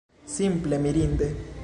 [0.35, 1.27] Simple mirinde!